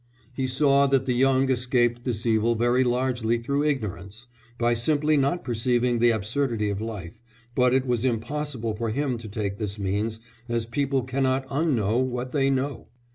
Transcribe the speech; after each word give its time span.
He 0.33 0.47
saw 0.47 0.87
that 0.87 1.05
the 1.05 1.13
young 1.13 1.51
escaped 1.51 2.05
this 2.05 2.25
evil 2.25 2.55
very 2.55 2.83
largely 2.83 3.37
through 3.37 3.65
ignorance, 3.65 4.25
by 4.57 4.73
simply 4.73 5.15
not 5.15 5.43
perceiving 5.43 5.99
the 5.99 6.09
absurdity 6.09 6.71
of 6.71 6.81
Life, 6.81 7.21
but 7.53 7.71
it 7.71 7.85
was 7.85 8.03
impossible 8.03 8.75
for 8.75 8.89
him 8.89 9.19
to 9.19 9.29
take 9.29 9.57
this 9.57 9.77
means, 9.77 10.19
as 10.49 10.65
people 10.65 11.03
cannot 11.03 11.47
unknow 11.49 12.03
what 12.03 12.31
they 12.31 12.49
know. 12.49 12.87